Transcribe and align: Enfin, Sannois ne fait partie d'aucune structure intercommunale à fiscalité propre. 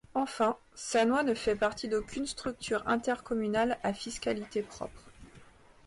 Enfin, 0.15 0.57
Sannois 0.73 1.21
ne 1.21 1.35
fait 1.35 1.55
partie 1.55 1.87
d'aucune 1.87 2.25
structure 2.25 2.81
intercommunale 2.87 3.77
à 3.83 3.93
fiscalité 3.93 4.63
propre. 4.63 5.03